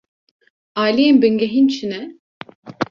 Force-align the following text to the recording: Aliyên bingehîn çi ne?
Aliyên 0.83 1.15
bingehîn 1.21 1.67
çi 1.73 1.85
ne? 1.89 2.01